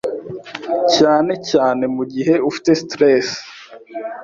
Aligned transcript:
cyane 0.95 1.33
cyane 1.49 1.83
mu 1.95 2.03
gihe 2.13 2.35
ufite 2.49 2.69
stress 2.83 3.27